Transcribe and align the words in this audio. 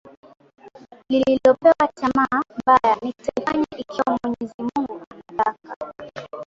lililopewa 1.09 1.87
Tamaa 1.95 2.41
mbaya 2.63 2.97
Nitaifanya 3.01 3.65
ikiwa 3.77 4.19
Mwenyezi 4.23 4.61
Mungu 4.61 5.01
anataka 5.27 5.89